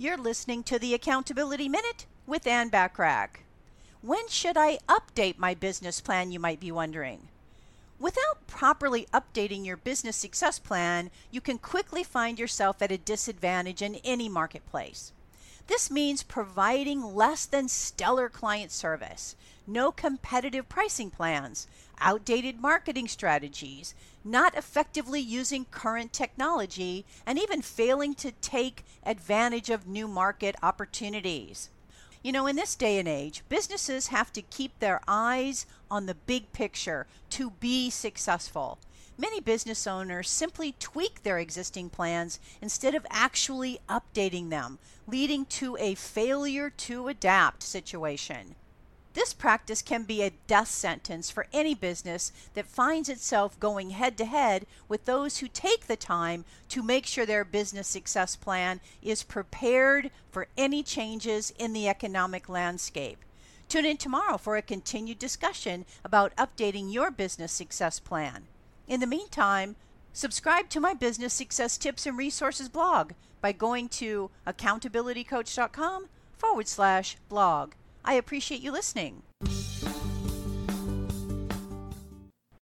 You're 0.00 0.16
listening 0.16 0.62
to 0.62 0.78
the 0.78 0.94
Accountability 0.94 1.68
Minute 1.68 2.06
with 2.24 2.46
Ann 2.46 2.70
Bachrach. 2.70 3.40
When 4.00 4.28
should 4.28 4.56
I 4.56 4.78
update 4.88 5.38
my 5.38 5.54
business 5.54 6.00
plan, 6.00 6.30
you 6.30 6.38
might 6.38 6.60
be 6.60 6.70
wondering? 6.70 7.26
Without 7.98 8.46
properly 8.46 9.08
updating 9.12 9.66
your 9.66 9.76
business 9.76 10.14
success 10.14 10.60
plan, 10.60 11.10
you 11.32 11.40
can 11.40 11.58
quickly 11.58 12.04
find 12.04 12.38
yourself 12.38 12.80
at 12.80 12.92
a 12.92 12.96
disadvantage 12.96 13.82
in 13.82 13.96
any 14.04 14.28
marketplace. 14.28 15.10
This 15.68 15.90
means 15.90 16.22
providing 16.22 17.14
less 17.14 17.44
than 17.44 17.68
stellar 17.68 18.30
client 18.30 18.72
service, 18.72 19.36
no 19.66 19.92
competitive 19.92 20.66
pricing 20.66 21.10
plans, 21.10 21.66
outdated 22.00 22.58
marketing 22.58 23.06
strategies, 23.06 23.94
not 24.24 24.56
effectively 24.56 25.20
using 25.20 25.66
current 25.66 26.14
technology, 26.14 27.04
and 27.26 27.38
even 27.38 27.60
failing 27.60 28.14
to 28.14 28.32
take 28.40 28.82
advantage 29.04 29.68
of 29.68 29.86
new 29.86 30.08
market 30.08 30.56
opportunities. 30.62 31.68
You 32.22 32.32
know, 32.32 32.46
in 32.46 32.56
this 32.56 32.74
day 32.74 32.98
and 32.98 33.06
age, 33.06 33.42
businesses 33.50 34.06
have 34.06 34.32
to 34.32 34.42
keep 34.42 34.78
their 34.78 35.02
eyes 35.06 35.66
on 35.90 36.06
the 36.06 36.14
big 36.14 36.50
picture 36.52 37.06
to 37.30 37.50
be 37.50 37.90
successful. 37.90 38.78
Many 39.20 39.40
business 39.40 39.84
owners 39.84 40.30
simply 40.30 40.76
tweak 40.78 41.24
their 41.24 41.40
existing 41.40 41.90
plans 41.90 42.38
instead 42.62 42.94
of 42.94 43.04
actually 43.10 43.80
updating 43.88 44.50
them, 44.50 44.78
leading 45.08 45.44
to 45.46 45.76
a 45.78 45.96
failure 45.96 46.70
to 46.70 47.08
adapt 47.08 47.64
situation. 47.64 48.54
This 49.14 49.34
practice 49.34 49.82
can 49.82 50.04
be 50.04 50.22
a 50.22 50.30
death 50.46 50.68
sentence 50.68 51.32
for 51.32 51.48
any 51.52 51.74
business 51.74 52.30
that 52.54 52.66
finds 52.66 53.08
itself 53.08 53.58
going 53.58 53.90
head 53.90 54.16
to 54.18 54.24
head 54.24 54.66
with 54.86 55.04
those 55.04 55.38
who 55.38 55.48
take 55.48 55.88
the 55.88 55.96
time 55.96 56.44
to 56.68 56.84
make 56.84 57.04
sure 57.04 57.26
their 57.26 57.44
business 57.44 57.88
success 57.88 58.36
plan 58.36 58.80
is 59.02 59.24
prepared 59.24 60.12
for 60.30 60.46
any 60.56 60.84
changes 60.84 61.52
in 61.58 61.72
the 61.72 61.88
economic 61.88 62.48
landscape. 62.48 63.18
Tune 63.68 63.84
in 63.84 63.96
tomorrow 63.96 64.38
for 64.38 64.56
a 64.56 64.62
continued 64.62 65.18
discussion 65.18 65.84
about 66.04 66.36
updating 66.36 66.92
your 66.92 67.10
business 67.10 67.50
success 67.50 67.98
plan. 67.98 68.46
In 68.88 69.00
the 69.00 69.06
meantime, 69.06 69.76
subscribe 70.14 70.70
to 70.70 70.80
my 70.80 70.94
business 70.94 71.34
success 71.34 71.76
tips 71.76 72.06
and 72.06 72.16
resources 72.16 72.70
blog 72.70 73.12
by 73.42 73.52
going 73.52 73.88
to 73.90 74.30
accountabilitycoach.com 74.46 76.08
forward 76.38 76.68
slash 76.68 77.16
blog. 77.28 77.74
I 78.02 78.14
appreciate 78.14 78.62
you 78.62 78.72
listening. 78.72 79.22